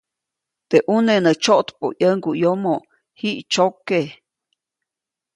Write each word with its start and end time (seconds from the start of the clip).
Teʼ 0.69 0.83
ʼuneʼ 0.85 1.19
nä 1.25 1.31
tsyoʼtpäʼu 1.41 1.87
ʼyäŋguʼyomo, 1.99 2.73
jiʼtsyoke. 3.19 3.99